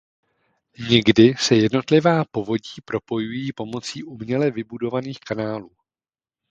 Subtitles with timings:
[0.89, 5.71] Někdy se jednotlivá povodí propojují pomocí uměle vybudovaných kanálů.